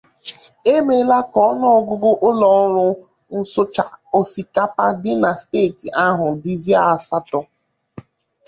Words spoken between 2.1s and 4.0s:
ụlọ ọrụ nsucha